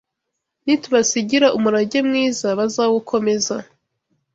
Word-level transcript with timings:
nitubasigira 0.65 1.47
umurage 1.57 1.99
mwiza 2.07 2.47
bazawukomeza 2.59 3.55